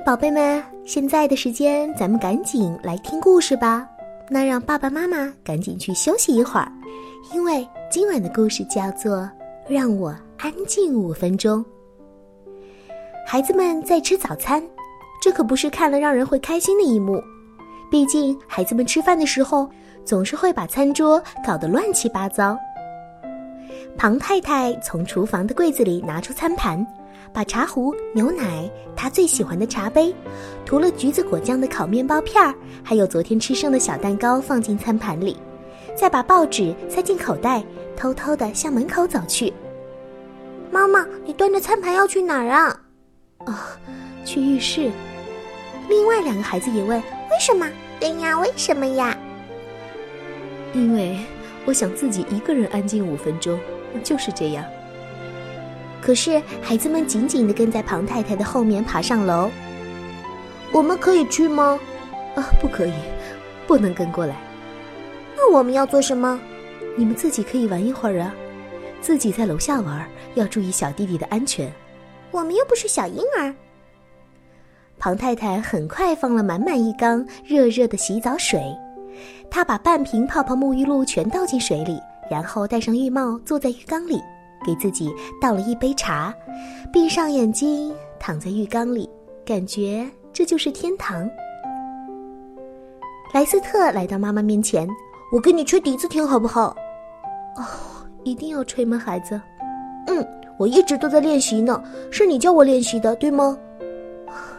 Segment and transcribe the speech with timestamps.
[0.00, 3.86] 宝贝们，现在的时间咱们赶紧来听故事吧。
[4.28, 6.70] 那让爸爸妈妈赶紧去休息一会儿，
[7.32, 9.18] 因为今晚的故事叫做
[9.68, 11.64] 《让我安静五分钟》。
[13.26, 14.62] 孩子们在吃早餐，
[15.20, 17.20] 这可不是看了让人会开心的一幕。
[17.90, 19.68] 毕竟孩子们吃饭的时候
[20.04, 22.56] 总是会把餐桌搞得乱七八糟。
[23.98, 26.86] 庞太太从厨房的柜子里拿出餐盘。
[27.32, 30.14] 把茶壶、牛奶、她最喜欢的茶杯，
[30.64, 35.36] 涂了橘子果酱的烤面包片儿，还有昨天吃剩的小蛋糕放进餐盘里，
[35.94, 37.62] 再把报纸塞进口袋，
[37.94, 39.52] 偷偷的向门口走去。
[40.70, 42.80] 妈妈，你端着餐盘要去哪儿啊？
[43.44, 43.76] 啊，
[44.24, 44.90] 去浴室。
[45.90, 47.68] 另外两个孩子也问：为什么？
[48.00, 49.14] 对呀，为什么呀？
[50.72, 51.18] 因为
[51.66, 53.58] 我想自己一个人安静五分钟，
[54.02, 54.64] 就是这样。
[56.00, 59.50] 可是孩子们紧紧地跟在庞太太的后面爬上楼。
[60.72, 61.78] 我们可以去吗？
[62.34, 62.92] 啊，不可以，
[63.66, 64.36] 不能跟过来。
[65.34, 66.38] 那我们要做什么？
[66.96, 68.34] 你们自己可以玩一会儿啊，
[69.00, 71.72] 自己在楼下玩，要注意小弟弟的安全。
[72.30, 73.54] 我们又不是小婴儿。
[74.98, 78.62] 庞太太很快放了满满一缸热热的洗澡水，
[79.50, 84.20] 她把半瓶泡泡沐浴露全倒进水里，然后戴上浴帽，坐在浴缸里。
[84.64, 86.34] 给自己倒了一杯茶，
[86.92, 89.08] 闭上眼睛，躺在浴缸里，
[89.44, 91.28] 感觉这就是天堂。
[93.32, 94.88] 莱斯特来到妈妈面前
[95.30, 96.74] ：“我给你吹笛子听好不好
[97.56, 97.62] ？”“哦，
[98.24, 99.40] 一定要吹吗，孩子
[100.08, 100.26] ？”“嗯，
[100.58, 101.80] 我一直都在练习呢，
[102.10, 103.56] 是你教我练习的，对吗？”“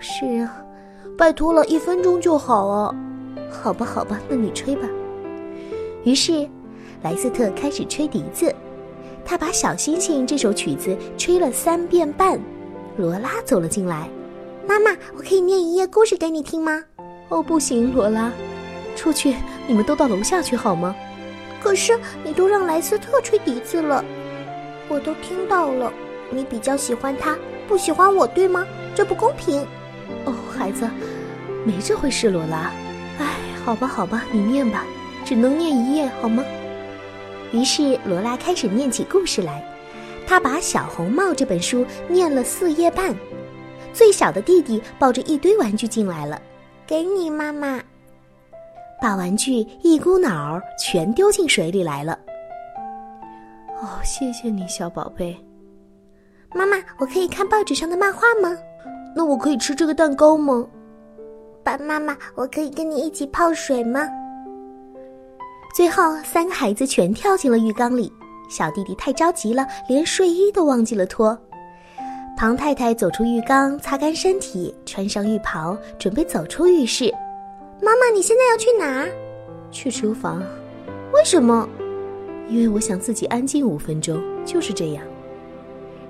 [0.00, 0.64] 是啊，
[1.18, 2.94] 拜托了，一分钟就好啊。
[3.50, 4.88] ”“好吧，好吧，那你吹吧。”
[6.04, 6.48] 于是，
[7.02, 8.54] 莱斯特开始吹笛子。
[9.24, 12.40] 他把《小星星》这首曲子吹了三遍半，
[12.96, 14.08] 罗拉走了进来。
[14.66, 16.82] 妈妈，我可以念一页故事给你听吗？
[17.28, 18.32] 哦，不行，罗拉，
[18.96, 20.94] 出去，你们都到楼下去好吗？
[21.62, 24.04] 可是你都让莱斯特吹笛子了，
[24.88, 25.92] 我都听到了。
[26.30, 27.36] 你比较喜欢他，
[27.68, 28.66] 不喜欢我，对吗？
[28.94, 29.60] 这不公平。
[30.24, 30.88] 哦，孩子，
[31.64, 32.72] 没这回事，罗拉。
[33.18, 33.26] 哎，
[33.64, 34.84] 好吧，好吧，你念吧，
[35.24, 36.42] 只能念一页，好吗？
[37.52, 39.64] 于是罗拉开始念起故事来，
[40.26, 43.14] 她把《小红帽》这本书念了四页半。
[43.92, 46.40] 最小的弟弟抱着一堆玩具进来了，
[46.86, 47.80] 给你妈妈，
[49.02, 52.16] 把玩具一股脑儿全丢进水里来了。
[53.82, 55.36] 哦，谢谢你，小宝贝。
[56.54, 58.56] 妈妈，我可以看报纸上的漫画吗？
[59.16, 60.64] 那我可以吃这个蛋糕吗？
[61.64, 64.08] 爸，妈妈，我可以跟你一起泡水吗？
[65.72, 68.12] 最后，三个孩子全跳进了浴缸里。
[68.48, 71.38] 小弟弟太着急了，连睡衣都忘记了脱。
[72.36, 77.14] 庞太太走出浴缸，擦干身体，穿上浴袍，准备走出浴室。
[77.80, 79.08] 妈妈，你现在要去哪？
[79.70, 80.42] 去厨房。
[81.12, 81.68] 为什么？
[82.48, 85.04] 因为我想自己安静五分钟，就是这样。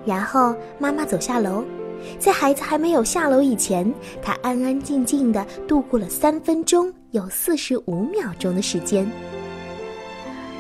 [0.07, 1.63] 然后妈妈走下楼，
[2.19, 9.07] 在孩子还没有下楼以前，她安安静静的度过了三分钟有四十五秒钟的时间。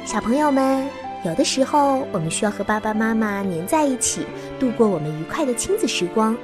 [0.05, 0.88] 小朋友们，
[1.25, 4.27] 有的时候我们需要和爸爸妈妈黏在一起，
[4.59, 6.34] 度过我们愉快的亲子时光；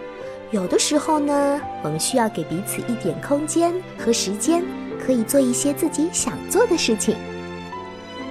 [0.53, 4.62] 有的时候呢，我们需要给彼此一点空间和时间，
[5.05, 7.16] 可以做一些自己想做的事情。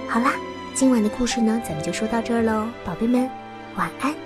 [0.08, 0.32] 好啦，
[0.74, 3.28] 今晚的故事呢，咱们就说到这儿喽，宝贝们，
[3.76, 4.25] 晚安。